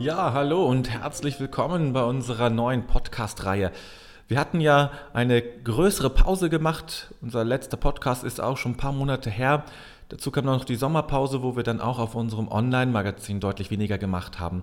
[0.00, 3.70] Ja, hallo und herzlich willkommen bei unserer neuen Podcast-Reihe.
[4.28, 7.12] Wir hatten ja eine größere Pause gemacht.
[7.20, 9.62] Unser letzter Podcast ist auch schon ein paar Monate her.
[10.08, 14.40] Dazu kam noch die Sommerpause, wo wir dann auch auf unserem Online-Magazin deutlich weniger gemacht
[14.40, 14.62] haben.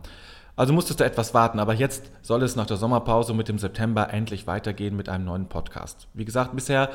[0.55, 4.11] Also musstest du etwas warten, aber jetzt soll es nach der Sommerpause mit dem September
[4.11, 6.07] endlich weitergehen mit einem neuen Podcast.
[6.15, 6.89] Wie gesagt, bisher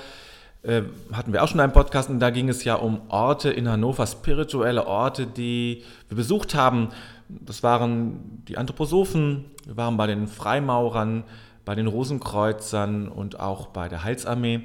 [0.62, 3.68] äh, hatten wir auch schon einen Podcast und da ging es ja um Orte in
[3.68, 6.90] Hannover, spirituelle Orte, die wir besucht haben.
[7.28, 11.24] Das waren die Anthroposophen, wir waren bei den Freimaurern,
[11.64, 14.60] bei den Rosenkreuzern und auch bei der Heilsarmee.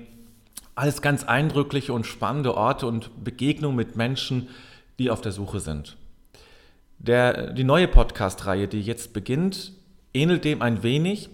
[0.75, 4.49] Alles ganz eindrückliche und spannende Orte und Begegnungen mit Menschen,
[4.99, 5.97] die auf der Suche sind.
[6.99, 9.71] Der, die neue Podcast-Reihe, die jetzt beginnt,
[10.13, 11.29] ähnelt dem ein wenig.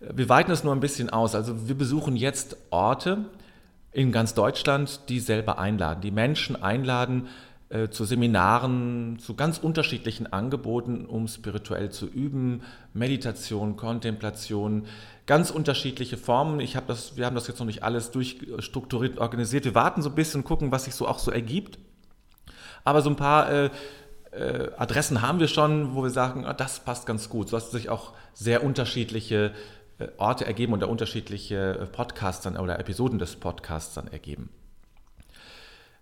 [0.00, 1.34] Wir weiten es nur ein bisschen aus.
[1.34, 3.26] Also wir besuchen jetzt Orte,
[3.96, 7.28] in ganz Deutschland, die selber einladen, die Menschen einladen
[7.70, 12.60] äh, zu Seminaren, zu ganz unterschiedlichen Angeboten, um spirituell zu üben,
[12.92, 14.84] Meditation, Kontemplation,
[15.24, 16.60] ganz unterschiedliche Formen.
[16.60, 19.64] Ich habe das, wir haben das jetzt noch nicht alles durchstrukturiert organisiert.
[19.64, 21.78] Wir warten so ein bisschen, gucken, was sich so auch so ergibt.
[22.84, 23.70] Aber so ein paar äh,
[24.32, 27.48] äh, Adressen haben wir schon, wo wir sagen, ah, das passt ganz gut.
[27.48, 29.52] So dass sich auch sehr unterschiedliche
[30.18, 34.50] Orte ergeben und da unterschiedliche äh, Podcasts dann, oder Episoden des Podcasts dann ergeben.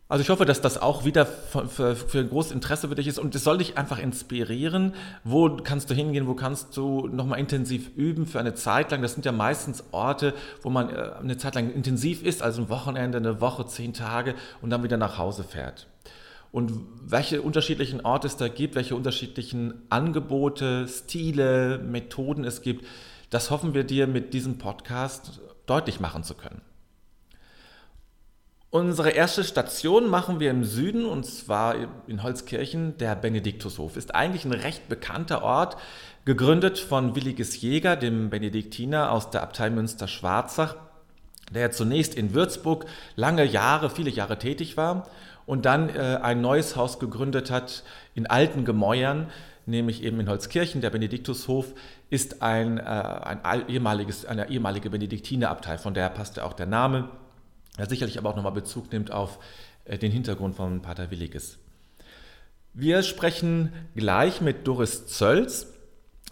[0.06, 3.06] Also ich hoffe, dass das auch wieder für, für, für ein großes Interesse für dich
[3.06, 4.94] ist und es soll dich einfach inspirieren.
[5.24, 9.00] Wo kannst du hingehen, wo kannst du nochmal intensiv üben für eine Zeit lang?
[9.00, 12.68] Das sind ja meistens Orte, wo man äh, eine Zeit lang intensiv ist, also ein
[12.68, 15.86] Wochenende, eine Woche, zehn Tage und dann wieder nach Hause fährt.
[16.54, 22.86] Und welche unterschiedlichen Orte es da gibt, welche unterschiedlichen Angebote, Stile, Methoden es gibt,
[23.28, 26.60] das hoffen wir dir mit diesem Podcast deutlich machen zu können.
[28.70, 31.74] Unsere erste Station machen wir im Süden und zwar
[32.06, 32.98] in Holzkirchen.
[32.98, 35.76] Der Benediktushof ist eigentlich ein recht bekannter Ort,
[36.24, 40.76] gegründet von Williges Jäger, dem Benediktiner aus der Abtei Münster-Schwarzach,
[41.52, 45.08] der zunächst in Würzburg lange Jahre, viele Jahre tätig war
[45.46, 47.84] und dann äh, ein neues Haus gegründet hat
[48.14, 49.30] in alten Gemäuern,
[49.66, 50.80] nämlich eben in Holzkirchen.
[50.80, 51.74] Der Benediktushof
[52.10, 57.08] ist ein, äh, ein ehemaliges, eine ehemalige Benediktinerabtei, von der passte auch der Name,
[57.78, 59.38] der sicherlich aber auch nochmal Bezug nimmt auf
[59.84, 61.58] äh, den Hintergrund von Pater Williges.
[62.72, 65.68] Wir sprechen gleich mit Doris Zölz.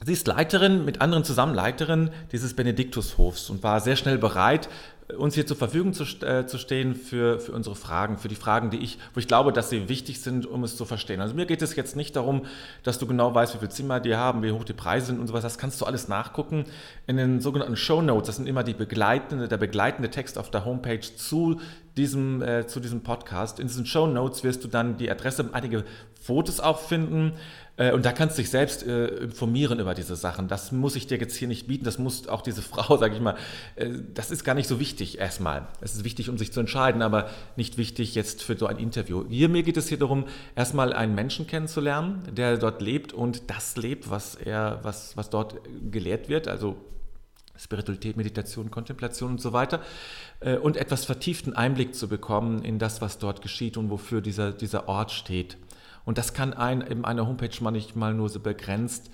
[0.05, 4.69] Sie ist Leiterin, mit anderen zusammen Leiterin dieses Benediktushofs und war sehr schnell bereit,
[5.17, 8.71] uns hier zur Verfügung zu, äh, zu stehen für, für unsere Fragen, für die Fragen,
[8.71, 11.21] die ich, wo ich glaube, dass sie wichtig sind, um es zu verstehen.
[11.21, 12.47] Also mir geht es jetzt nicht darum,
[12.83, 15.27] dass du genau weißt, wie viele Zimmer die haben, wie hoch die Preise sind und
[15.27, 15.43] sowas.
[15.43, 16.65] Das kannst du alles nachgucken
[17.07, 18.27] in den sogenannten Show Notes.
[18.27, 21.61] Das sind immer die begleitende, der begleitende Text auf der Homepage zu
[21.97, 23.61] diesem, äh, zu diesem Podcast.
[23.61, 25.85] In diesen Show Notes wirst du dann die Adresse, einige
[26.21, 27.35] Fotos auch finden,
[27.77, 30.47] äh, und da kannst du dich selbst äh, informieren über diese Sachen.
[30.47, 31.85] Das muss ich dir jetzt hier nicht bieten.
[31.85, 33.37] Das muss auch diese Frau, sage ich mal,
[33.77, 35.69] äh, das ist gar nicht so wichtig erstmal.
[35.81, 39.25] Es ist wichtig, um sich zu entscheiden, aber nicht wichtig jetzt für so ein Interview.
[39.29, 43.77] Hier, mir geht es hier darum, erstmal einen Menschen kennenzulernen, der dort lebt und das
[43.77, 45.57] lebt, was er, was, was dort
[45.91, 46.49] gelehrt wird.
[46.49, 46.77] Also
[47.59, 49.81] Spiritualität, Meditation, Kontemplation und so weiter.
[50.41, 54.53] Äh, und etwas vertieften Einblick zu bekommen in das, was dort geschieht und wofür dieser,
[54.53, 55.57] dieser Ort steht.
[56.05, 59.11] Und das kann ein, eben eine Homepage manchmal nur so begrenzt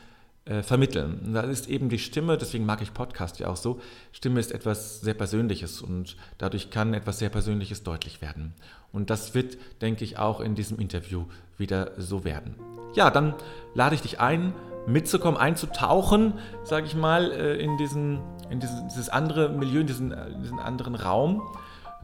[0.49, 1.21] äh, vermitteln.
[1.26, 3.81] Und da ist eben die Stimme, deswegen mag ich Podcast ja auch so,
[4.12, 8.55] Stimme ist etwas sehr Persönliches und dadurch kann etwas sehr Persönliches deutlich werden.
[8.93, 11.25] Und das wird, denke ich, auch in diesem Interview
[11.56, 12.54] wieder so werden.
[12.94, 13.34] Ja, dann
[13.75, 14.54] lade ich dich ein,
[14.87, 16.34] mitzukommen, einzutauchen,
[16.65, 20.59] sage ich mal, äh, in, diesen, in diesen, dieses andere Milieu, in diesen, äh, diesen
[20.59, 21.43] anderen Raum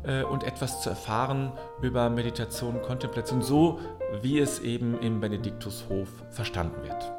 [0.05, 3.81] äh, und etwas zu erfahren über Meditation, Kontemplation, so
[4.23, 7.13] wie es eben im Benediktushof verstanden wird.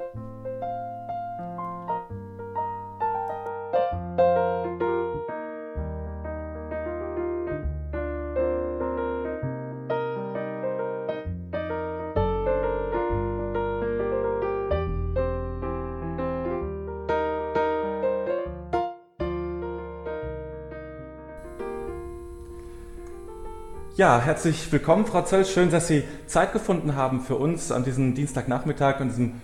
[23.98, 25.46] Ja, herzlich willkommen, Frau Zöll.
[25.46, 29.42] Schön, dass Sie Zeit gefunden haben für uns an diesem Dienstagnachmittag, an diesem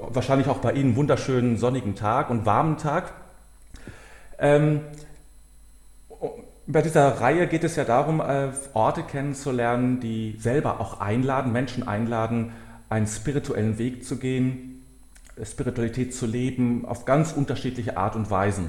[0.00, 3.12] wahrscheinlich auch bei Ihnen wunderschönen sonnigen Tag und warmen Tag.
[4.40, 4.80] Ähm,
[6.66, 11.86] bei dieser Reihe geht es ja darum, äh, Orte kennenzulernen, die selber auch einladen, Menschen
[11.86, 12.54] einladen,
[12.88, 14.84] einen spirituellen Weg zu gehen,
[15.44, 18.68] Spiritualität zu leben, auf ganz unterschiedliche Art und Weisen.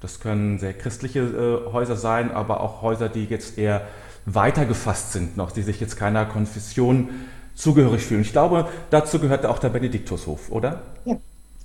[0.00, 3.82] Das können sehr christliche äh, Häuser sein, aber auch Häuser, die jetzt eher
[4.26, 7.08] weiter gefasst sind noch, die sich jetzt keiner Konfession
[7.54, 8.22] zugehörig fühlen.
[8.22, 10.82] Ich glaube, dazu gehört auch der Benediktushof, oder?
[11.04, 11.16] Ja,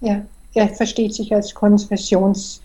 [0.02, 0.22] Ja,
[0.54, 2.62] er versteht sich als konfessions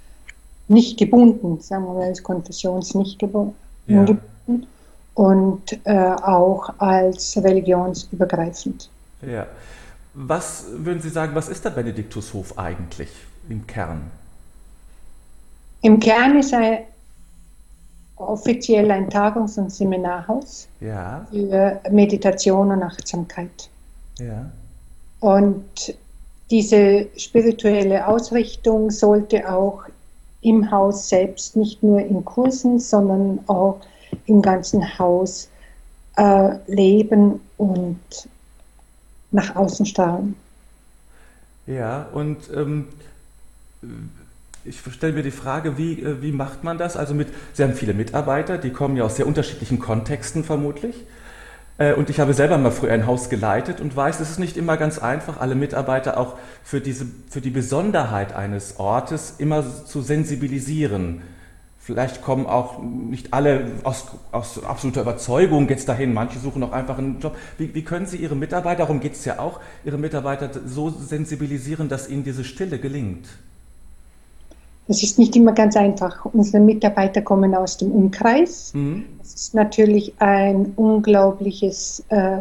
[0.69, 3.55] nicht gebunden, sagen wir mal, als konfessions nicht gebunden.
[3.87, 4.06] Ja.
[5.14, 8.88] Und äh, auch als religionsübergreifend.
[9.23, 9.46] Ja.
[10.14, 13.08] Was würden Sie sagen, was ist der Benediktushof eigentlich
[13.49, 14.11] im Kern?
[15.82, 16.81] Im Kern ist er
[18.19, 21.26] offiziell ein Tagungs- und Seminarhaus ja.
[21.31, 23.70] für Meditation und Achtsamkeit.
[24.19, 24.50] Ja.
[25.20, 25.94] Und
[26.50, 29.85] diese spirituelle Ausrichtung sollte auch
[30.41, 33.81] im Haus selbst, nicht nur in Kursen, sondern auch
[34.26, 35.49] im ganzen Haus
[36.17, 37.99] äh, leben und
[39.31, 40.37] nach außen strahlen.
[41.67, 42.88] Ja, und ähm,
[44.69, 46.97] ich stelle mir die Frage, wie, äh, wie macht man das?
[46.97, 51.06] Also mit, Sie haben viele Mitarbeiter, die kommen ja aus sehr unterschiedlichen Kontexten vermutlich.
[51.79, 54.56] Äh, und ich habe selber mal früher ein Haus geleitet und weiß, es ist nicht
[54.56, 60.03] immer ganz einfach, alle Mitarbeiter auch für, diese, für die Besonderheit eines Ortes immer zu
[60.03, 61.23] sensibilisieren.
[61.79, 66.12] Vielleicht kommen auch nicht alle aus, aus absoluter Überzeugung jetzt dahin.
[66.12, 67.35] Manche suchen auch einfach einen Job.
[67.56, 71.88] Wie, wie können Sie Ihre Mitarbeiter, darum geht es ja auch, Ihre Mitarbeiter so sensibilisieren,
[71.88, 73.26] dass ihnen diese Stille gelingt?
[74.88, 76.25] Das ist nicht immer ganz einfach.
[76.32, 78.73] Unsere Mitarbeiter kommen aus dem Umkreis.
[78.75, 79.05] Mhm.
[79.19, 82.38] Das ist natürlich ein unglaubliches äh,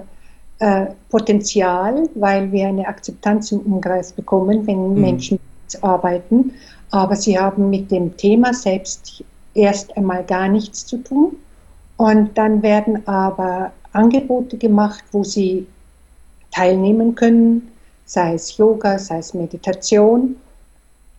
[0.60, 5.02] äh, Potenzial, weil wir eine Akzeptanz im Umkreis bekommen, wenn mhm.
[5.02, 5.40] Menschen
[5.82, 6.54] arbeiten.
[6.92, 11.36] Aber sie haben mit dem Thema selbst erst einmal gar nichts zu tun.
[11.98, 15.68] Und dann werden aber Angebote gemacht, wo sie
[16.52, 17.70] teilnehmen können,
[18.06, 20.38] sei es Yoga, sei es Meditation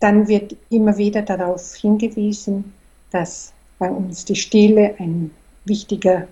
[0.00, 2.72] dann wird immer wieder darauf hingewiesen,
[3.10, 5.30] dass bei uns die Stille ein
[5.64, 6.28] wichtiger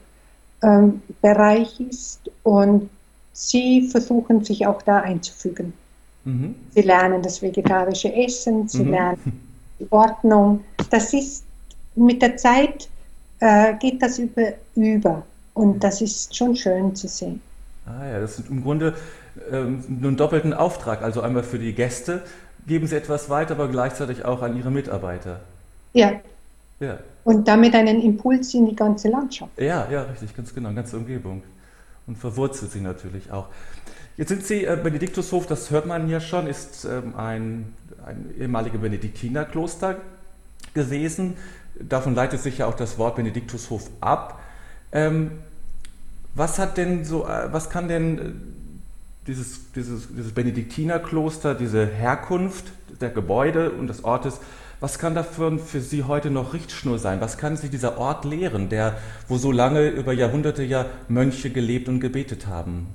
[0.63, 2.89] ähm, Bereich ist und
[3.33, 5.73] sie versuchen sich auch da einzufügen.
[6.25, 6.55] Mhm.
[6.71, 8.91] Sie lernen das vegetarische Essen, sie mhm.
[8.91, 9.41] lernen
[9.79, 10.65] die Ordnung.
[10.91, 11.45] Das ist
[11.95, 12.89] mit der Zeit
[13.41, 15.25] äh, geht das über, über
[15.55, 17.41] und das ist schon schön zu sehen.
[17.87, 18.95] Ah ja, das ist im Grunde
[19.51, 22.23] ähm, nur einen doppelten Auftrag, also einmal für die Gäste
[22.67, 25.41] geben Sie etwas weiter, aber gleichzeitig auch an Ihre Mitarbeiter.
[25.93, 26.13] Ja.
[26.81, 26.99] ja.
[27.25, 29.59] Und damit einen Impuls in die ganze Landschaft.
[29.59, 31.43] Ja, ja, richtig, ganz genau, ganze Umgebung.
[32.07, 33.47] Und verwurzelt sie natürlich auch.
[34.17, 37.75] Jetzt sind Sie, äh, Benediktushof, das hört man ja schon, ist ähm, ein,
[38.07, 39.97] ein ehemaliges Benediktinerkloster
[40.73, 41.37] gewesen.
[41.79, 44.41] Davon leitet sich ja auch das Wort Benediktushof ab.
[44.93, 45.33] Ähm,
[46.35, 48.23] was hat denn so, äh, was kann denn äh,
[49.27, 52.67] dieses, dieses, dieses Benediktinerkloster, diese Herkunft
[53.01, 54.41] der Gebäude und des Ortes,
[54.79, 57.21] was kann davon für Sie heute noch Richtschnur sein?
[57.21, 61.89] Was kann Sie dieser Ort lehren, der, wo so lange über Jahrhunderte ja Mönche gelebt
[61.89, 62.87] und gebetet haben?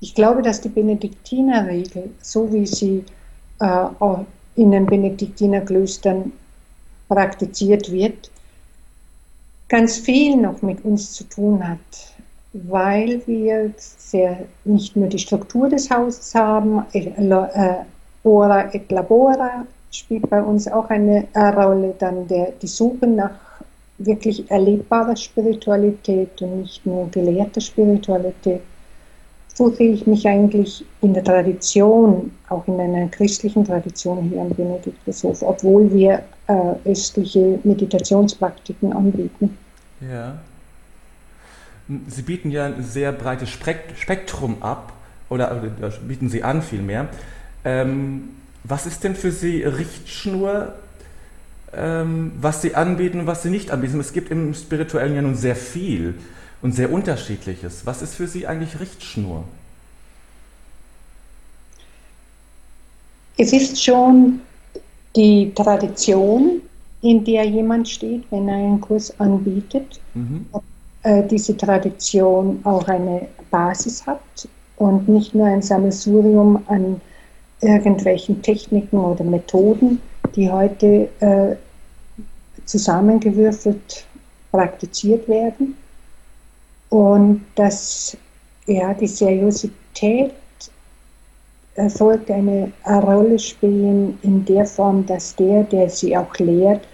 [0.00, 3.04] Ich glaube, dass die Benediktinerregel, so wie sie
[3.60, 3.86] äh,
[4.56, 6.32] in den Benediktinerklöstern
[7.08, 8.28] praktiziert wird,
[9.68, 11.78] ganz viel noch mit uns zu tun hat
[12.52, 17.74] weil wir sehr, nicht nur die Struktur des Hauses haben, äh,
[18.24, 23.32] Ora et Labora spielt bei uns auch eine Rolle, dann der, die Suche nach
[23.98, 28.60] wirklich erlebbarer Spiritualität und nicht nur gelehrter Spiritualität.
[29.54, 34.48] So sehe ich mich eigentlich in der Tradition, auch in einer christlichen Tradition hier am
[34.50, 39.58] Benediktushof, obwohl wir äh, östliche Meditationspraktiken anbieten.
[40.00, 40.38] Ja.
[42.08, 44.92] Sie bieten ja ein sehr breites Spektrum ab
[45.28, 45.62] oder
[46.06, 47.08] bieten Sie an vielmehr.
[47.64, 48.30] Ähm,
[48.64, 50.74] was ist denn für Sie Richtschnur,
[51.74, 53.98] ähm, was Sie anbieten und was Sie nicht anbieten?
[53.98, 56.14] Es gibt im Spirituellen ja nun sehr viel
[56.60, 57.84] und sehr unterschiedliches.
[57.86, 59.44] Was ist für Sie eigentlich Richtschnur?
[63.36, 64.40] Es ist schon
[65.16, 66.62] die Tradition,
[67.00, 70.00] in der jemand steht, wenn er einen Kurs anbietet.
[70.14, 70.46] Mhm.
[71.04, 77.00] Äh, diese Tradition auch eine Basis hat und nicht nur ein Sammelsurium an
[77.60, 80.00] irgendwelchen Techniken oder Methoden,
[80.36, 81.56] die heute äh,
[82.66, 84.06] zusammengewürfelt
[84.52, 85.76] praktiziert werden.
[86.90, 88.16] Und dass
[88.66, 90.32] ja, die Seriosität
[91.88, 96.86] sollte eine Rolle spielen in der Form, dass der, der sie auch lehrt,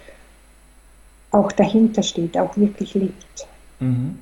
[1.31, 3.48] auch dahinter steht, auch wirklich liebt.
[3.79, 4.17] Mhm.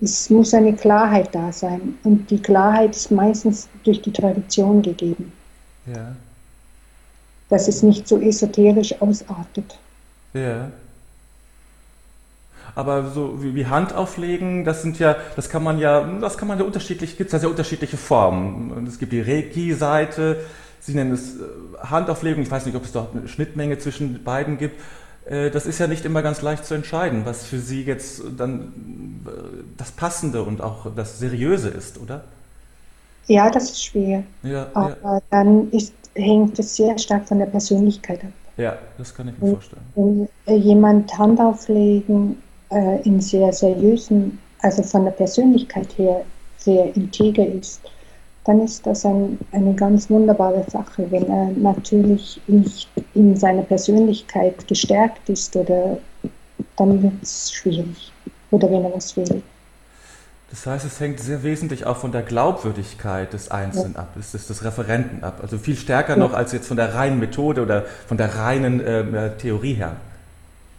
[0.00, 5.32] Es muss eine Klarheit da sein und die Klarheit ist meistens durch die Tradition gegeben.
[5.86, 6.14] Ja.
[7.48, 9.78] Dass es nicht so esoterisch ausartet.
[10.34, 10.70] Ja.
[12.74, 16.48] Aber so wie, wie Hand auflegen, das sind ja, das kann man ja, das kann
[16.48, 18.70] man ja unterschiedlich, gibt es ja sehr unterschiedliche Formen.
[18.72, 20.44] Und es gibt die Reiki-Seite,
[20.86, 21.42] Sie nennen es äh,
[21.82, 24.80] Handauflegung, ich weiß nicht, ob es dort eine Schnittmenge zwischen beiden gibt.
[25.26, 29.22] Äh, das ist ja nicht immer ganz leicht zu entscheiden, was für Sie jetzt dann
[29.26, 29.30] äh,
[29.76, 32.24] das Passende und auch das Seriöse ist, oder?
[33.26, 34.22] Ja, das ist schwer.
[34.42, 35.20] Ja, Aber ja.
[35.30, 38.30] dann ist, hängt es sehr stark von der Persönlichkeit ab.
[38.56, 40.28] Ja, das kann ich mir vorstellen.
[40.46, 42.40] Wenn jemand Hand auflegen
[42.70, 46.24] äh, in sehr seriösen, also von der Persönlichkeit her
[46.56, 47.80] sehr integer ist,
[48.46, 51.10] dann ist das ein, eine ganz wunderbare Sache.
[51.10, 55.98] Wenn er natürlich nicht in seiner Persönlichkeit gestärkt ist, oder
[56.76, 58.12] dann wird es schwierig.
[58.52, 59.42] Oder wenn er was will.
[60.50, 64.00] Das heißt, es hängt sehr wesentlich auch von der Glaubwürdigkeit des Einzelnen ja.
[64.00, 65.40] ab, des, des, Referenten ab.
[65.42, 66.18] Also viel stärker ja.
[66.18, 69.96] noch als jetzt von der reinen Methode oder von der reinen äh, Theorie her.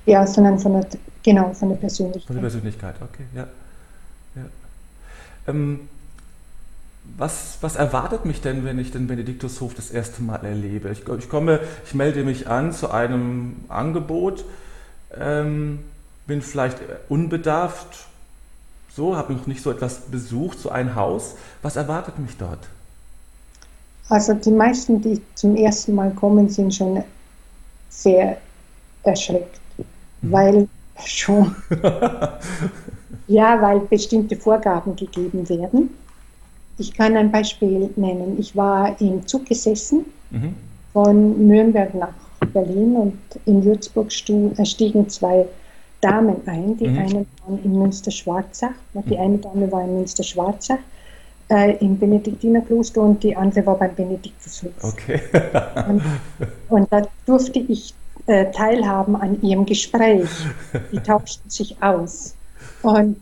[0.05, 0.87] Ja, sondern von der,
[1.21, 2.27] genau, von der Persönlichkeit.
[2.27, 3.47] Von der Persönlichkeit, okay, ja.
[4.35, 4.43] ja.
[5.49, 5.89] Ähm,
[7.17, 10.89] was, was erwartet mich denn, wenn ich den Benediktushof das erste Mal erlebe?
[10.89, 14.45] Ich, ich komme, ich melde mich an zu einem Angebot,
[15.19, 15.79] ähm,
[16.27, 16.77] bin vielleicht
[17.09, 18.07] unbedarft,
[18.95, 21.35] so, habe noch nicht so etwas besucht, so ein Haus.
[21.61, 22.59] Was erwartet mich dort?
[24.09, 27.03] Also die meisten, die zum ersten Mal kommen, sind schon
[27.89, 28.37] sehr
[29.03, 29.59] erschreckt,
[30.21, 30.31] mhm.
[30.31, 30.67] weil
[31.05, 31.55] schon,
[33.27, 35.89] ja, weil bestimmte Vorgaben gegeben werden.
[36.77, 38.37] Ich kann ein Beispiel nennen.
[38.39, 40.55] Ich war im Zug gesessen mhm.
[40.93, 42.13] von Nürnberg nach
[42.53, 44.07] Berlin und in Würzburg
[44.57, 45.45] äh, stiegen zwei
[46.01, 46.77] Damen ein.
[46.77, 46.97] Die mhm.
[46.99, 49.21] eine waren in Münster-Schwarzach, die mhm.
[49.21, 50.79] eine Dame war in Münster-Schwarzach
[51.49, 54.71] äh, im Benediktinerkloster und die andere war beim Benediktushof.
[54.81, 55.21] Okay.
[55.87, 56.01] und,
[56.69, 57.93] und, da durfte ich
[58.27, 60.29] äh, teilhaben an ihrem Gespräch.
[60.91, 62.35] Die tauschten sich aus.
[62.81, 63.17] Und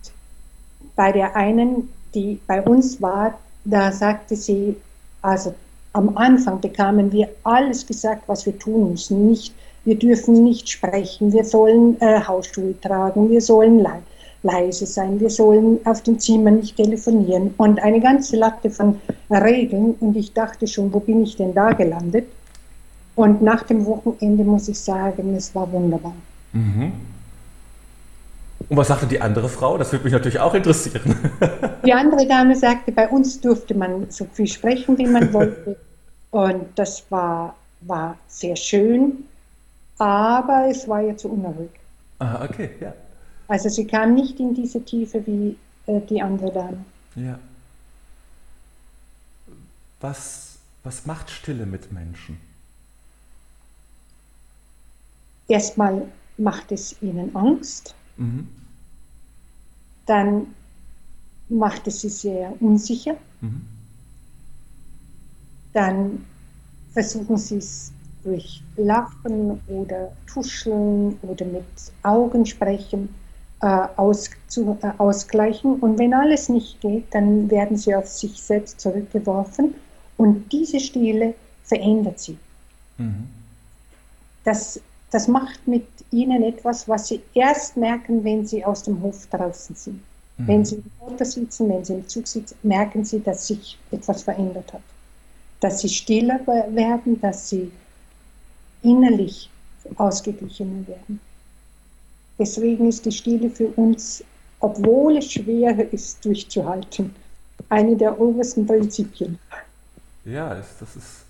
[0.95, 4.75] bei der einen, die bei uns war, da sagte sie,
[5.21, 5.53] also
[5.93, 9.27] am Anfang bekamen wir alles gesagt, was wir tun müssen.
[9.27, 9.53] Nicht,
[9.85, 14.01] wir dürfen nicht sprechen, wir sollen äh, Hausschuhe tragen, wir sollen le
[14.43, 19.95] leise sein, wir sollen auf dem Zimmer nicht telefonieren und eine ganze Latte von Regeln.
[19.99, 22.27] Und ich dachte schon, wo bin ich denn da gelandet?
[23.15, 26.13] Und nach dem Wochenende muss ich sagen, es war wunderbar.
[26.53, 26.91] Mhm.
[28.69, 29.77] Und was sagte die andere Frau?
[29.77, 31.15] Das würde mich natürlich auch interessieren.
[31.85, 35.77] Die andere Dame sagte, bei uns durfte man so viel sprechen, wie man wollte.
[36.31, 39.25] Und das war, war sehr schön,
[39.99, 41.69] aber es war ja zu unruhig.
[42.19, 42.93] Ah, okay, ja.
[43.47, 45.55] Also sie kam nicht in diese Tiefe wie
[45.85, 46.85] äh, die andere Dame.
[47.15, 47.37] Ja.
[50.01, 52.39] Was, was macht Stille mit Menschen?
[55.47, 56.01] Erstmal
[56.37, 58.47] macht es ihnen Angst Mhm.
[60.05, 60.47] Dann
[61.49, 63.15] macht es sie sehr unsicher.
[63.41, 63.61] Mhm.
[65.73, 66.25] Dann
[66.93, 67.91] versuchen sie es
[68.23, 71.65] durch Lachen oder Tuscheln oder mit
[72.03, 73.09] Augen sprechen
[73.61, 75.75] äh, aus, zu, äh, ausgleichen.
[75.79, 79.75] Und wenn alles nicht geht, dann werden sie auf sich selbst zurückgeworfen
[80.17, 82.37] und diese Stille verändert sie.
[82.97, 83.27] Mhm.
[84.43, 84.79] Das
[85.11, 89.75] das macht mit ihnen etwas, was sie erst merken, wenn sie aus dem Hof draußen
[89.75, 90.01] sind.
[90.37, 90.47] Mhm.
[90.47, 94.23] Wenn sie im Auto sitzen, wenn sie im Zug sitzen, merken sie, dass sich etwas
[94.23, 94.81] verändert hat.
[95.59, 97.71] Dass sie stiller werden, dass sie
[98.81, 99.49] innerlich
[99.97, 101.19] ausgeglichener werden.
[102.37, 104.23] Deswegen ist die Stille für uns,
[104.59, 107.15] obwohl es schwer ist, durchzuhalten,
[107.69, 109.39] eine der obersten Prinzipien.
[110.25, 111.24] Ja, das ist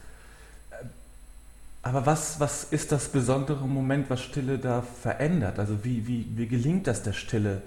[1.85, 5.59] aber was, was ist das besondere Moment, was Stille da verändert?
[5.59, 7.61] Also wie, wie, wie gelingt das der Stille,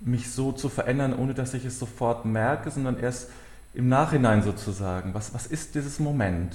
[0.00, 3.28] mich so zu verändern, ohne dass ich es sofort merke, sondern erst
[3.74, 5.12] im Nachhinein sozusagen?
[5.12, 6.54] Was, was ist dieses Moment?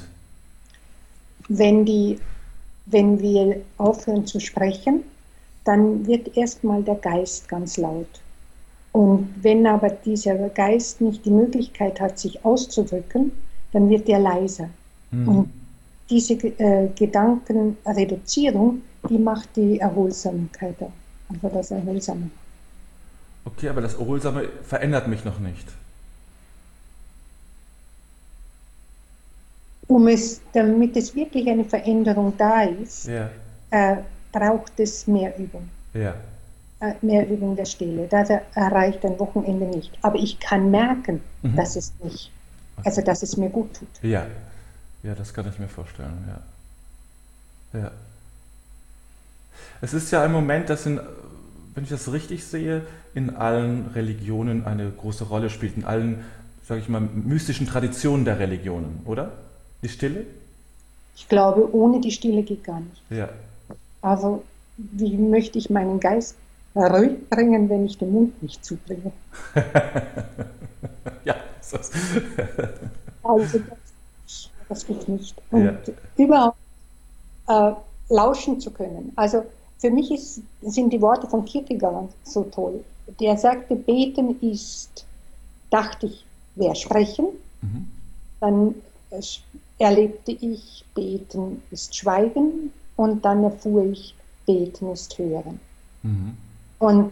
[1.48, 2.20] Wenn, die,
[2.88, 5.04] wenn wir aufhören zu sprechen,
[5.64, 8.10] dann wird erstmal der Geist ganz laut.
[8.94, 13.32] Und wenn aber dieser Geist nicht die Möglichkeit hat, sich auszudrücken,
[13.74, 14.70] dann wird er leiser.
[15.12, 15.28] Mhm.
[15.28, 15.50] Und
[16.10, 20.76] diese äh, Gedankenreduzierung, die macht die Erholsamkeit,
[21.30, 22.30] also das Erholsame.
[23.46, 25.68] Okay, aber das Erholsame verändert mich noch nicht.
[29.88, 33.30] Um es, damit es wirklich eine Veränderung da ist, ja.
[33.72, 33.98] äh,
[34.34, 35.70] braucht es mehr Übung.
[35.94, 36.14] Ja.
[36.82, 38.06] Äh, mehr Übung der Stille.
[38.10, 39.92] Das erreicht ein Wochenende nicht.
[40.02, 41.56] Aber ich kann merken, mhm.
[41.56, 42.32] dass es nicht,
[42.84, 43.88] also dass es mir gut tut.
[44.02, 44.28] Ja,
[45.04, 47.80] ja, das kann ich mir vorstellen, ja.
[47.80, 47.92] Ja.
[49.82, 51.00] Es ist ja ein Moment, das in,
[51.76, 56.24] wenn ich das richtig sehe, in allen Religionen eine große Rolle spielt, in allen,
[56.68, 59.32] sage ich mal, mystischen Traditionen der Religionen, oder?
[59.84, 60.26] Die Stille?
[61.16, 63.02] Ich glaube, ohne die Stille geht gar nicht.
[63.10, 63.30] Ja.
[64.02, 64.44] Also,
[64.78, 66.36] wie möchte ich meinen Geist
[66.76, 69.12] ruhig bringen, wenn ich den Mund nicht zubringe?
[71.26, 71.36] ja,
[71.72, 71.92] das
[73.24, 73.78] also das,
[74.70, 75.36] das geht nicht.
[75.52, 75.78] Und ja.
[76.18, 76.58] überhaupt
[77.48, 77.72] äh,
[78.10, 79.12] lauschen zu können.
[79.16, 79.44] Also
[79.78, 82.84] für mich ist, sind die Worte von Kierkegaard so toll.
[83.20, 85.06] Der sagte, beten ist,
[85.70, 87.28] dachte ich, wäre sprechen.
[87.62, 87.88] Mhm.
[88.40, 88.76] Dann
[89.78, 92.72] erlebte ich, beten ist schweigen.
[92.96, 95.60] Und dann erfuhr ich, beten ist hören.
[96.02, 96.36] Mhm.
[96.80, 97.12] Und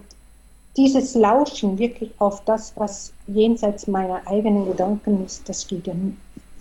[0.78, 5.94] dieses Lauschen wirklich auf das, was jenseits meiner eigenen Gedanken ist, das geht ja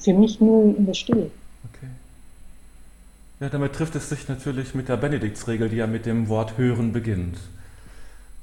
[0.04, 1.30] für mich nur in der Stille.
[3.40, 6.92] Ja, damit trifft es sich natürlich mit der Benediktsregel, die ja mit dem Wort hören
[6.92, 7.36] beginnt.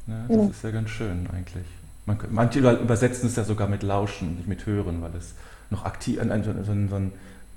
[0.06, 0.48] Ja, das ja.
[0.48, 1.66] ist ja ganz schön eigentlich.
[2.06, 5.34] Man, manche übersetzen es ja sogar mit lauschen, nicht mit hören, weil es
[5.70, 7.12] noch aktiv, ein, ein, so, ein, so ein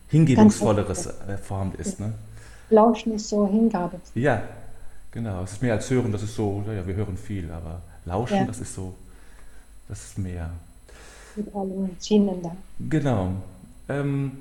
[0.08, 1.99] hingebungsvolleres äh, Form ist.
[1.99, 2.12] Ne?
[2.70, 4.00] Lauschen ist so Hingabe.
[4.14, 4.42] Ja,
[5.11, 5.42] genau.
[5.42, 8.44] Es ist mehr als hören, das ist so, ja, wir hören viel, aber lauschen, ja.
[8.44, 8.94] das ist so,
[9.88, 10.50] das ist mehr.
[11.34, 12.54] Mit allen Sinnen da.
[12.88, 13.32] Genau.
[13.88, 14.32] Ähm,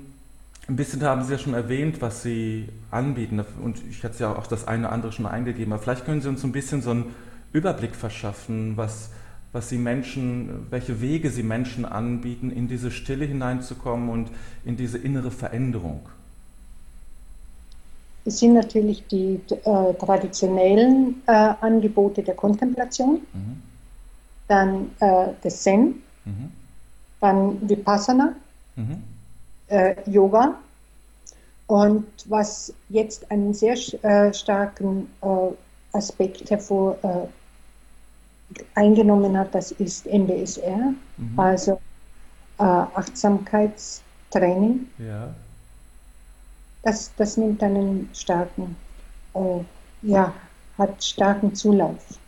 [0.66, 3.44] ein bisschen haben Sie ja schon erwähnt, was Sie anbieten.
[3.62, 5.72] Und ich hatte ja auch das eine oder andere schon eingegeben.
[5.72, 7.14] Aber vielleicht können Sie uns ein bisschen so einen
[7.52, 9.10] Überblick verschaffen, was,
[9.52, 14.30] was Sie Menschen, welche Wege Sie Menschen anbieten, in diese Stille hineinzukommen und
[14.64, 16.00] in diese innere Veränderung.
[18.24, 23.62] Es sind natürlich die äh, traditionellen äh, Angebote der Kontemplation, mhm.
[24.48, 26.50] dann äh, des Zen, mhm.
[27.20, 28.34] dann Vipassana.
[28.76, 29.13] Mhm
[29.74, 30.54] äh, Yoga.
[31.66, 35.50] Und was jetzt einen sehr äh, starken äh,
[35.92, 37.26] Aspekt hervor äh,
[38.74, 41.40] eingenommen hat, das ist MBSR, mhm.
[41.40, 41.80] also
[42.58, 44.86] äh, Achtsamkeitstraining.
[44.98, 45.34] Ja.
[46.82, 48.76] Das, das nimmt einen starken,
[49.34, 49.60] äh,
[50.02, 50.34] ja,
[50.76, 52.18] hat starken Zulauf,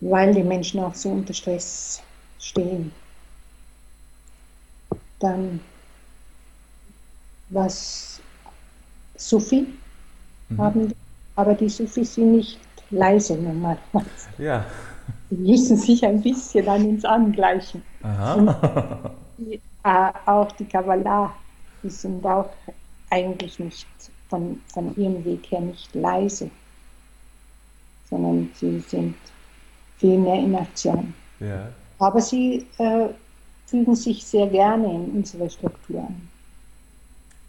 [0.00, 2.02] weil die Menschen auch so unter Stress
[2.38, 2.92] stehen
[5.20, 5.60] dann
[7.50, 8.20] was
[9.16, 9.66] Sufi
[10.48, 10.58] mhm.
[10.58, 10.94] haben,
[11.36, 12.58] aber die Sufis sind nicht
[12.90, 14.28] leise normalerweise.
[14.38, 14.64] Ja.
[15.30, 17.82] Die müssen sich ein bisschen an uns angleichen.
[18.02, 19.12] Aha.
[19.38, 21.34] Die, äh, auch die Kabbalah,
[21.82, 22.50] die sind auch
[23.10, 23.86] eigentlich nicht
[24.28, 26.50] von, von ihrem Weg her nicht leise,
[28.08, 29.14] sondern sie sind
[29.98, 31.14] viel mehr in Aktion.
[31.40, 31.68] Ja.
[31.98, 33.08] Aber sie äh,
[33.68, 36.28] fügen sich sehr gerne in unsere Struktur an.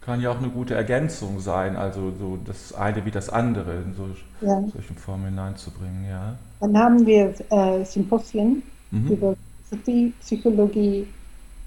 [0.02, 3.94] Kann ja auch eine gute Ergänzung sein, also so das eine wie das andere in
[3.94, 4.10] so,
[4.46, 4.62] ja.
[4.74, 6.38] solchen Formen hineinzubringen, ja.
[6.60, 9.08] Dann haben wir äh, Symposien mhm.
[9.08, 9.36] über
[9.70, 11.08] Philosophie, Psychologie,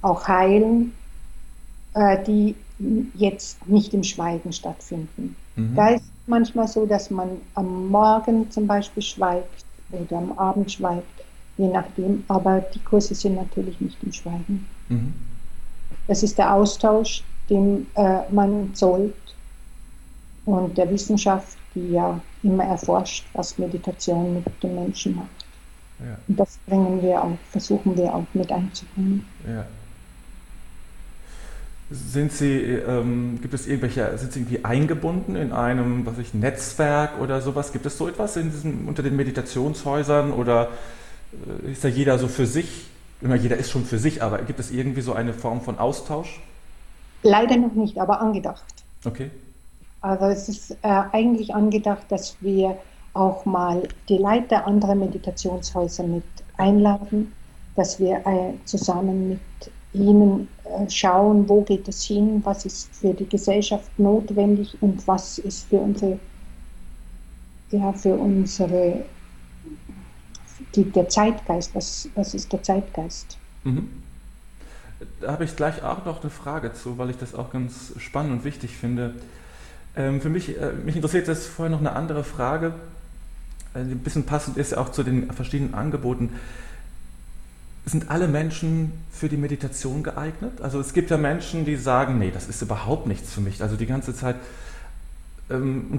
[0.02, 0.92] auch Heilen,
[1.94, 2.54] äh, die
[3.14, 5.36] jetzt nicht im Schweigen stattfinden.
[5.56, 5.74] Mhm.
[5.74, 11.21] Da ist manchmal so, dass man am Morgen zum Beispiel schweigt oder am Abend schweigt
[11.62, 12.24] je nachdem.
[12.28, 14.66] Aber die Kurse sind natürlich nicht im Schweigen.
[14.88, 15.12] Mhm.
[16.08, 19.14] Das ist der Austausch, den äh, man zollt
[20.44, 25.28] und der Wissenschaft, die ja immer erforscht, was Meditation mit dem Menschen macht.
[26.00, 26.18] Ja.
[26.26, 29.24] Und das bringen wir auch, versuchen wir auch mit einzubringen.
[29.46, 29.64] Ja.
[31.90, 37.20] Sind Sie, ähm, gibt es irgendwelche, sind Sie irgendwie eingebunden in einem, was ich, Netzwerk
[37.20, 37.70] oder sowas?
[37.70, 40.70] Gibt es so etwas in diesen, unter den Meditationshäusern oder
[41.70, 42.86] ist da jeder so für sich?
[43.20, 46.40] Immer jeder ist schon für sich, aber gibt es irgendwie so eine Form von Austausch?
[47.22, 48.64] Leider noch nicht, aber angedacht.
[49.04, 49.30] Okay.
[50.00, 52.76] Also es ist äh, eigentlich angedacht, dass wir
[53.14, 56.24] auch mal die Leiter anderer Meditationshäuser mit
[56.56, 57.32] einladen,
[57.76, 59.40] dass wir äh, zusammen mit
[59.92, 65.38] ihnen äh, schauen, wo geht es hin, was ist für die Gesellschaft notwendig und was
[65.38, 66.18] ist für unsere,
[67.70, 69.04] ja, für unsere
[70.74, 73.38] die, der Zeitgeist, was, was ist der Zeitgeist?
[73.64, 73.88] Mhm.
[75.20, 78.32] Da habe ich gleich auch noch eine Frage zu, weil ich das auch ganz spannend
[78.32, 79.14] und wichtig finde.
[79.96, 82.74] Ähm, für mich, äh, mich interessiert jetzt vorher noch eine andere Frage,
[83.74, 86.30] äh, die ein bisschen passend ist auch zu den verschiedenen Angeboten.
[87.84, 90.60] Sind alle Menschen für die Meditation geeignet?
[90.60, 93.60] Also es gibt ja Menschen, die sagen, nee, das ist überhaupt nichts für mich.
[93.60, 94.36] Also die ganze Zeit,
[95.50, 95.98] ähm,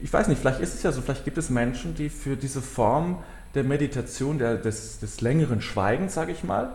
[0.00, 2.62] ich weiß nicht, vielleicht ist es ja so, vielleicht gibt es Menschen, die für diese
[2.62, 3.18] Form
[3.54, 6.70] der Meditation, der, des, des längeren Schweigens, sage ich mal,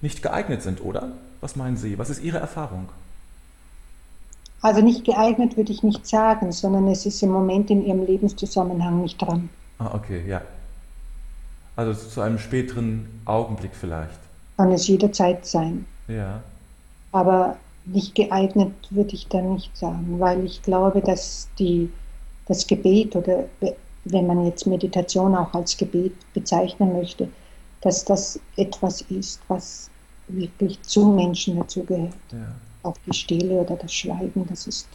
[0.00, 1.12] nicht geeignet sind, oder?
[1.40, 1.98] Was meinen Sie?
[1.98, 2.88] Was ist Ihre Erfahrung?
[4.60, 9.02] Also nicht geeignet würde ich nicht sagen, sondern es ist im Moment in Ihrem Lebenszusammenhang
[9.02, 9.48] nicht dran.
[9.78, 10.42] Ah, okay, ja.
[11.74, 14.20] Also zu einem späteren Augenblick vielleicht.
[14.56, 15.86] Kann es jederzeit sein.
[16.06, 16.42] Ja.
[17.10, 21.90] Aber nicht geeignet würde ich da nicht sagen, weil ich glaube, dass die,
[22.46, 23.46] das Gebet oder
[24.04, 27.28] wenn man jetzt Meditation auch als Gebet bezeichnen möchte,
[27.82, 29.90] dass das etwas ist, was
[30.28, 32.14] wirklich zum Menschen dazugehört.
[32.32, 32.54] Ja.
[32.82, 34.88] Auch die Stille oder das Schweigen, das ist,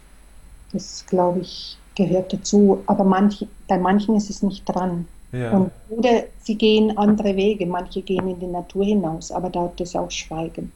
[0.74, 2.82] das glaube ich, gehört dazu.
[2.88, 5.08] Aber manch, bei manchen ist es nicht dran.
[5.32, 5.52] Ja.
[5.52, 7.66] Und, oder sie gehen andere Wege.
[7.66, 10.72] Manche gehen in die Natur hinaus, aber da es auch Schweigen.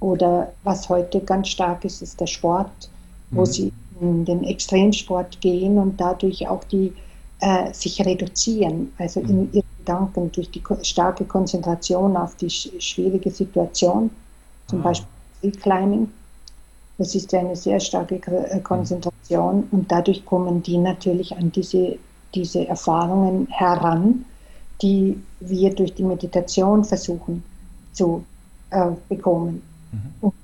[0.00, 2.90] Oder was heute ganz stark ist, ist der Sport,
[3.30, 3.46] wo mhm.
[3.46, 6.92] sie in den Extremsport gehen und dadurch auch die
[7.40, 9.48] äh, sich reduzieren, also in mhm.
[9.52, 14.10] ihren Gedanken durch die starke Konzentration auf die schwierige Situation,
[14.66, 14.84] zum ah.
[14.84, 16.10] Beispiel Climbing.
[16.98, 21.98] Das ist eine sehr starke äh, Konzentration und dadurch kommen die natürlich an diese,
[22.34, 24.26] diese Erfahrungen heran,
[24.82, 27.42] die wir durch die Meditation versuchen
[27.92, 28.22] zu
[28.70, 29.62] äh, bekommen.
[29.92, 29.98] Mhm.
[30.20, 30.34] Und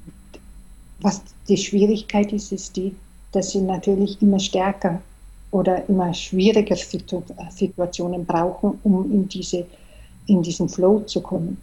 [1.01, 2.95] was die Schwierigkeit ist, ist die,
[3.33, 5.01] dass sie natürlich immer stärker
[5.51, 9.67] oder immer schwierige Situationen brauchen, um in, diese,
[10.27, 11.61] in diesen Flow zu kommen.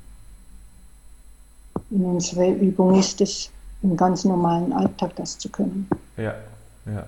[1.91, 3.52] In unserer Übung ist es,
[3.84, 5.88] im ganz normalen Alltag das zu können.
[6.17, 6.34] Ja,
[6.86, 7.06] ja.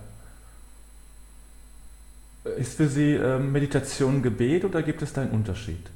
[2.58, 5.90] Ist für Sie äh, Meditation Gebet oder gibt es da einen Unterschied?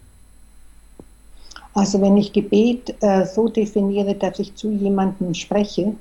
[1.74, 5.94] Also wenn ich Gebet äh, so definiere, dass ich zu jemandem spreche,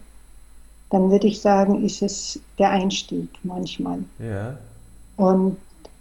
[0.90, 3.98] dann würde ich sagen, ist es der Einstieg manchmal.
[4.18, 4.56] Ja.
[5.16, 5.56] Und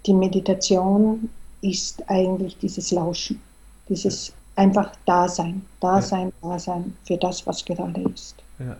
[0.05, 1.29] die Meditation
[1.61, 3.41] ist eigentlich dieses Lauschen,
[3.89, 6.49] dieses einfach Dasein, Dasein, ja.
[6.49, 8.35] Dasein für das, was gerade ist.
[8.59, 8.77] Ja.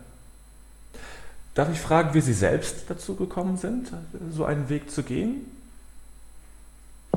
[1.54, 3.91] Darf ich fragen, wie Sie selbst dazu gekommen sind,
[4.32, 5.52] so einen Weg zu gehen?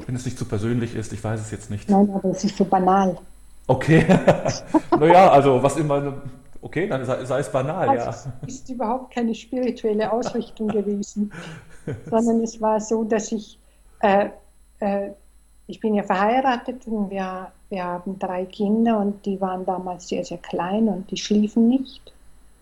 [0.07, 1.91] Wenn es nicht zu persönlich ist, ich weiß es jetzt nicht.
[1.91, 3.19] Nein, aber es ist so banal.
[3.67, 4.05] Okay.
[4.99, 6.23] naja, also was immer.
[6.63, 8.35] Okay, dann sei, sei es banal, also ja.
[8.47, 11.33] Es ist überhaupt keine spirituelle Ausrichtung gewesen.
[12.11, 13.59] sondern es war so, dass ich,
[14.01, 14.29] äh,
[14.81, 15.11] äh,
[15.67, 20.25] ich bin ja verheiratet und wir, wir haben drei Kinder und die waren damals sehr,
[20.25, 22.13] sehr klein und die schliefen nicht.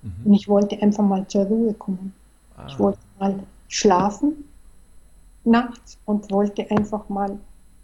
[0.03, 0.13] Mhm.
[0.25, 2.15] Und ich wollte einfach mal zur Ruhe kommen.
[2.57, 2.67] Ah.
[2.69, 3.35] Ich wollte mal
[3.69, 4.45] schlafen
[5.45, 7.39] nachts und wollte einfach mal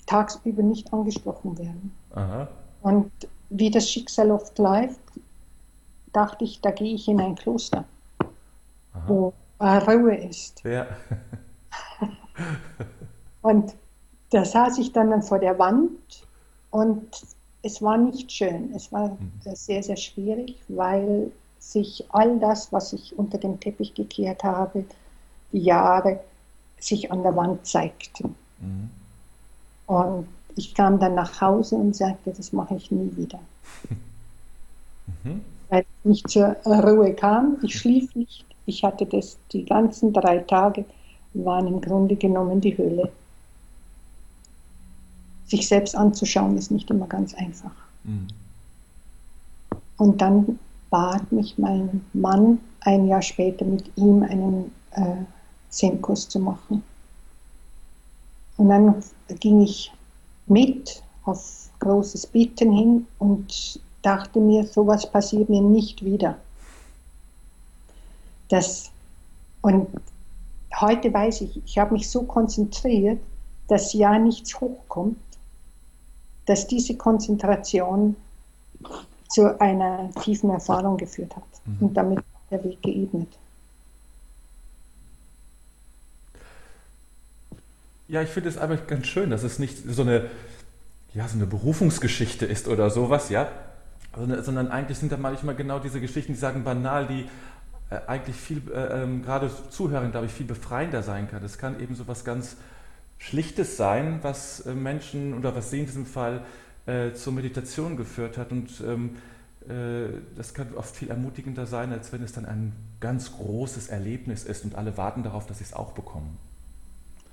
[0.06, 1.92] tagsüber nicht angesprochen werden.
[2.14, 2.48] Aha.
[2.82, 3.10] Und
[3.48, 5.00] wie das Schicksal oft läuft,
[6.14, 7.84] dachte ich, da gehe ich in ein Kloster,
[8.18, 9.02] Aha.
[9.06, 10.62] wo Ruhe ist.
[10.64, 10.86] Ja.
[13.42, 13.74] und
[14.30, 16.26] da saß ich dann vor der Wand
[16.70, 17.22] und
[17.62, 18.72] es war nicht schön.
[18.74, 19.32] Es war mhm.
[19.54, 24.84] sehr, sehr schwierig, weil sich all das, was ich unter den Teppich gekehrt habe,
[25.52, 26.20] die Jahre,
[26.78, 28.28] sich an der Wand zeigte.
[28.58, 28.90] Mhm.
[29.86, 33.40] Und ich kam dann nach Hause und sagte, das mache ich nie wieder.
[35.22, 35.44] Mhm.
[35.80, 40.84] Ich nicht zur Ruhe kam, ich schlief nicht, ich hatte das, die ganzen drei Tage
[41.34, 43.10] waren im Grunde genommen die Höhle.
[45.46, 47.74] Sich selbst anzuschauen ist nicht immer ganz einfach.
[48.04, 48.28] Mhm.
[49.96, 50.58] Und dann
[50.90, 55.16] bat mich mein Mann ein Jahr später mit ihm einen äh,
[55.70, 56.82] Zen-Kurs zu machen.
[58.56, 59.02] Und dann
[59.40, 59.92] ging ich
[60.46, 66.36] mit auf großes Bitten hin und dachte mir, sowas passiert mir nicht wieder.
[68.48, 68.90] Das,
[69.62, 69.88] und
[70.78, 73.18] heute weiß ich, ich habe mich so konzentriert,
[73.68, 75.16] dass ja nichts hochkommt,
[76.46, 78.16] dass diese Konzentration
[79.28, 81.86] zu einer tiefen Erfahrung geführt hat mhm.
[81.86, 83.28] und damit der Weg geebnet.
[88.06, 90.30] Ja, ich finde es einfach ganz schön, dass es nicht so eine,
[91.14, 93.48] ja, so eine Berufungsgeschichte ist oder sowas, ja,
[94.16, 97.26] sondern eigentlich sind da manchmal genau diese Geschichten, die sagen banal, die
[97.90, 101.44] äh, eigentlich viel, äh, ähm, gerade Zuhören, glaube ich, viel befreiender sein kann.
[101.44, 102.56] Es kann eben so was ganz
[103.18, 106.42] Schlichtes sein, was äh, Menschen oder was Sie in diesem Fall
[106.86, 108.52] äh, zur Meditation geführt hat.
[108.52, 109.16] Und ähm,
[109.68, 114.44] äh, das kann oft viel ermutigender sein, als wenn es dann ein ganz großes Erlebnis
[114.44, 116.38] ist und alle warten darauf, dass sie es auch bekommen.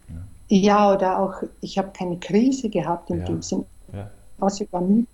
[0.10, 0.16] Ja,
[0.50, 3.26] ja oder auch, ich habe keine Krise gehabt in ja.
[3.26, 3.66] dem Sinne.
[3.94, 4.10] Ja.
[4.38, 5.06] Was über mich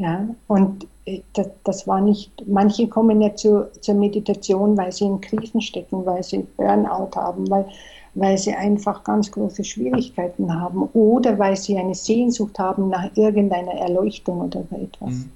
[0.00, 5.04] ja, und äh, das, das, war nicht, manche kommen ja zu, zur Meditation, weil sie
[5.04, 7.66] in Krisen stecken, weil sie Burnout haben, weil,
[8.14, 13.74] weil sie einfach ganz große Schwierigkeiten haben oder weil sie eine Sehnsucht haben nach irgendeiner
[13.74, 15.10] Erleuchtung oder so etwas.
[15.10, 15.30] Mhm.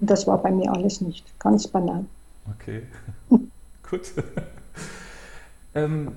[0.00, 2.04] Und das war bei mir alles nicht, ganz banal.
[2.52, 2.82] Okay,
[3.88, 4.12] gut.
[5.76, 6.10] ähm,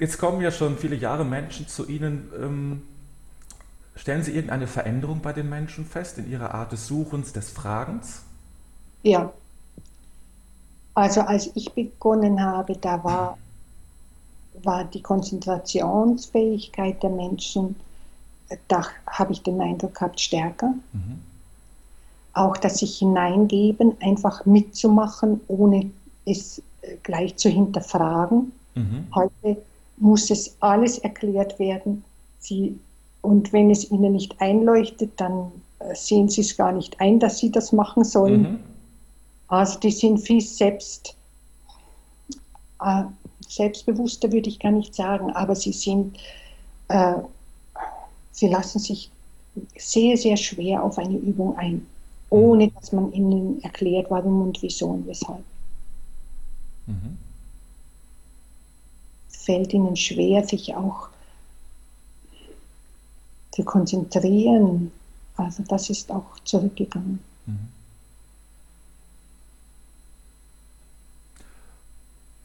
[0.00, 2.28] jetzt kommen ja schon viele Jahre Menschen zu Ihnen.
[2.42, 2.82] Ähm,
[3.96, 8.22] Stellen Sie irgendeine Veränderung bei den Menschen fest in ihrer Art des Suchens, des Fragens?
[9.02, 9.32] Ja.
[10.94, 13.38] Also als ich begonnen habe, da war,
[14.62, 17.76] war die Konzentrationsfähigkeit der Menschen,
[18.68, 20.74] da habe ich den Eindruck gehabt, stärker.
[20.92, 21.20] Mhm.
[22.32, 25.90] Auch das sich hineingeben, einfach mitzumachen, ohne
[26.24, 28.52] es äh, gleich zu hinterfragen.
[28.74, 29.06] Mhm.
[29.14, 29.62] Heute
[29.96, 32.04] muss es alles erklärt werden.
[32.38, 32.78] Sie,
[33.22, 37.38] und wenn es ihnen nicht einleuchtet, dann äh, sehen sie es gar nicht ein, dass
[37.38, 38.42] sie das machen sollen.
[38.42, 38.60] Mhm.
[39.48, 41.16] Also die sind viel selbst,
[42.82, 43.04] äh,
[43.46, 46.16] selbstbewusster, würde ich gar nicht sagen, aber sie sind,
[46.88, 47.14] äh,
[48.32, 49.10] sie lassen sich
[49.76, 51.86] sehr, sehr schwer auf eine Übung ein,
[52.30, 52.74] ohne mhm.
[52.74, 55.44] dass man ihnen erklärt, warum und wieso und weshalb.
[56.86, 57.18] Mhm
[59.50, 61.08] fällt ihnen schwer, sich auch
[63.52, 64.92] zu konzentrieren.
[65.36, 67.20] Also das ist auch zurückgegangen.
[67.46, 67.68] Mhm.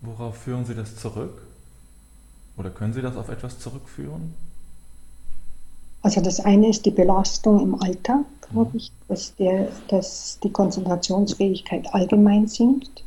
[0.02, 1.41] Worauf führen Sie das zurück?
[2.58, 4.34] Oder können Sie das auf etwas zurückführen?
[6.02, 8.78] Also das eine ist die Belastung im Alltag, glaube mhm.
[8.78, 13.04] ich, dass, der, dass die Konzentrationsfähigkeit allgemein sinkt.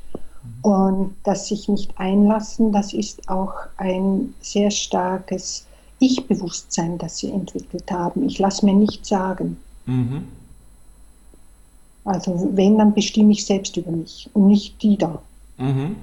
[0.62, 5.67] Und das sich nicht einlassen, das ist auch ein sehr starkes
[6.00, 8.26] Ich-Bewusstsein, das sie entwickelt haben.
[8.26, 9.56] Ich lasse mir nicht sagen.
[9.86, 10.28] Mhm.
[12.04, 15.20] Also wenn, dann bestimme ich selbst über mich und nicht die da.
[15.58, 15.96] Mhm.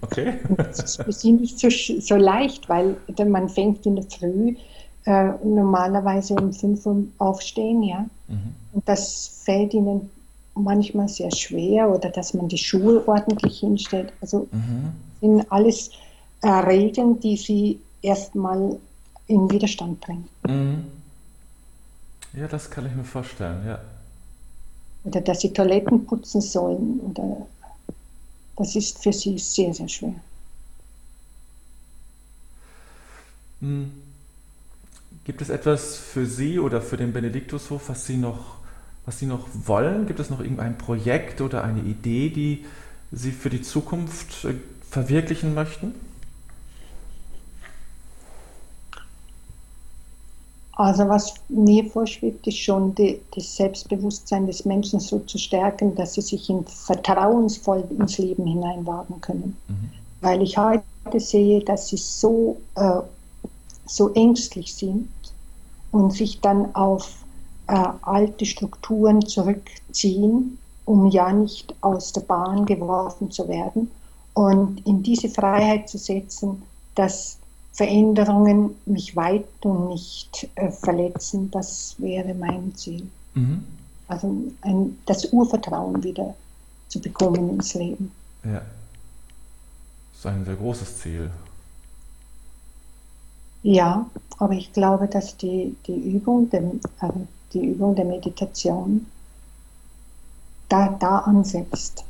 [0.00, 0.34] Okay.
[0.56, 4.56] das ist für sie nicht so, so leicht, weil man fängt in der Früh
[5.06, 8.06] äh, normalerweise um 5 Uhr aufstehen, ja.
[8.28, 8.54] Mhm.
[8.72, 10.10] Und das fällt ihnen
[10.54, 14.12] manchmal sehr schwer oder dass man die Schuhe ordentlich hinstellt.
[14.20, 14.92] Also mhm.
[15.20, 15.90] sind alles
[16.42, 18.78] äh, Regeln, die sie erstmal
[19.26, 20.28] in Widerstand bringen.
[20.46, 20.84] Mhm.
[22.34, 23.80] Ja, das kann ich mir vorstellen, ja.
[25.04, 27.00] Oder dass sie Toiletten putzen sollen.
[27.00, 27.46] Oder
[28.56, 30.14] das ist für sie sehr, sehr schwer.
[33.60, 33.92] Mhm.
[35.24, 38.58] Gibt es etwas für Sie oder für den Benediktushof, was Sie noch
[39.06, 40.06] was Sie noch wollen?
[40.06, 42.64] Gibt es noch irgendein Projekt oder eine Idee, die
[43.12, 44.54] Sie für die Zukunft äh,
[44.90, 45.94] verwirklichen möchten?
[50.76, 56.14] Also was mir vorschwebt, ist schon die, das Selbstbewusstsein des Menschen so zu stärken, dass
[56.14, 59.56] sie sich in vertrauensvoll ins Leben hineinwagen können.
[59.68, 59.90] Mhm.
[60.20, 60.82] Weil ich heute
[61.20, 63.00] sehe, dass sie so, äh,
[63.86, 65.08] so ängstlich sind
[65.92, 67.24] und sich dann auf
[67.68, 73.90] äh, alte Strukturen zurückziehen, um ja nicht aus der Bahn geworfen zu werden
[74.34, 76.62] und in diese Freiheit zu setzen,
[76.96, 77.38] dass
[77.74, 83.10] Veränderungen mich weit und nicht äh, verletzen, das wäre mein Ziel.
[83.34, 83.64] Mhm.
[84.06, 84.32] Also
[84.62, 86.34] ein, das Urvertrauen wieder
[86.88, 88.12] zu bekommen ins Leben.
[88.44, 88.62] Ja,
[90.12, 91.30] das ist ein sehr großes Ziel.
[93.64, 94.08] Ja,
[94.38, 99.06] aber ich glaube, dass die, die Übung, dem, also die Übung der Meditation
[100.68, 102.04] da, da ansetzt.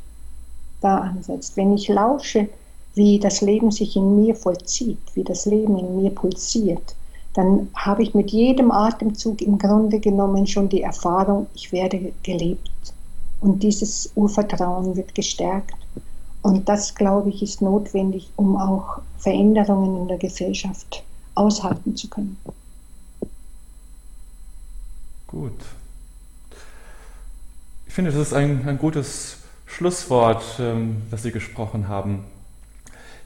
[0.80, 1.56] Da ansetzt.
[1.56, 2.48] Wenn ich lausche,
[2.94, 6.94] wie das Leben sich in mir vollzieht, wie das Leben in mir pulsiert,
[7.34, 12.70] dann habe ich mit jedem Atemzug im Grunde genommen schon die Erfahrung, ich werde gelebt.
[13.40, 15.74] Und dieses Urvertrauen wird gestärkt.
[16.42, 21.02] Und das, glaube ich, ist notwendig, um auch Veränderungen in der Gesellschaft
[21.34, 22.38] aushalten zu können.
[25.26, 25.52] Gut.
[27.86, 32.24] Ich finde, das ist ein, ein gutes Schlusswort, ähm, das Sie gesprochen haben.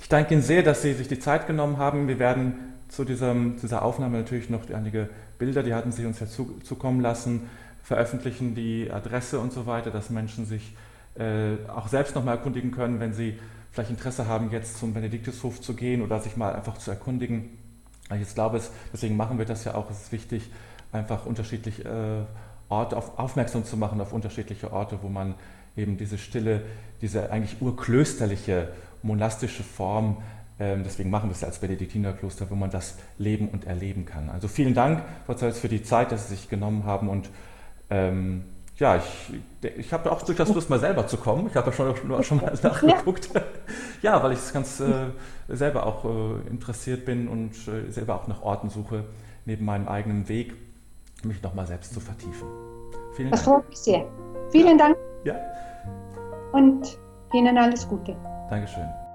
[0.08, 2.08] Ich danke Ihnen sehr, dass Sie sich die Zeit genommen haben.
[2.08, 2.54] Wir werden
[2.88, 7.02] zu diesem, dieser Aufnahme natürlich noch einige Bilder, die hatten Sie uns ja zu, zukommen
[7.02, 7.50] lassen,
[7.82, 10.74] veröffentlichen, die Adresse und so weiter, dass Menschen sich
[11.18, 13.38] äh, auch selbst nochmal erkundigen können, wenn sie
[13.70, 17.58] vielleicht Interesse haben, jetzt zum Benediktushof zu gehen oder sich mal einfach zu erkundigen.
[18.18, 20.50] Ich glaube, deswegen machen wir das ja auch, es ist wichtig,
[20.90, 22.22] einfach unterschiedlich äh,
[22.70, 25.34] Orte auf, aufmerksam zu machen auf unterschiedliche Orte, wo man
[25.76, 26.62] eben diese stille,
[27.02, 28.68] diese eigentlich urklösterliche,
[29.02, 30.18] monastische Form,
[30.60, 34.28] ähm, deswegen machen wir es als Benediktinerkloster, wo man das leben und erleben kann.
[34.28, 37.30] Also vielen Dank, Frau Zeutz, für die Zeit, dass Sie sich genommen haben und
[37.90, 38.44] ähm,
[38.78, 39.40] ja, ich,
[39.76, 41.48] ich habe auch durchaus Lust, mal selber zu kommen.
[41.48, 43.30] Ich habe ja schon, schon mal nachgeguckt.
[43.34, 43.42] Ja,
[44.02, 45.06] ja weil ich ganz äh,
[45.48, 49.04] selber auch äh, interessiert bin und äh, selber auch nach Orten suche,
[49.46, 50.54] neben meinem eigenen Weg
[51.24, 52.46] mich nochmal selbst zu vertiefen.
[53.14, 53.56] Vielen das Dank.
[53.56, 54.06] freut mich sehr.
[54.50, 54.86] Vielen ja.
[54.86, 54.96] Dank.
[55.24, 55.34] Ja.
[56.52, 56.98] Und
[57.32, 58.16] Ihnen alles Gute.
[58.50, 59.07] Dankeschön.